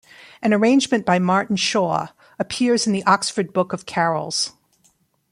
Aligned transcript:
An 0.41 0.51
arrangement 0.51 1.05
by 1.05 1.19
Martin 1.19 1.55
Shaw 1.55 2.07
appears 2.39 2.87
in 2.87 2.91
the 2.91 3.03
"Oxford 3.03 3.53
Book 3.53 3.71
of 3.71 3.85
Carols". 3.85 4.53